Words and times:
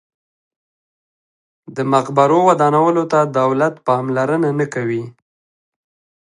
د 1.75 1.77
مقبرو 1.93 2.39
ودانولو 2.49 3.03
ته 3.11 3.19
دولت 3.39 3.73
پاملرنه 3.87 4.49
نه 4.59 4.65
کوي. 4.73 5.03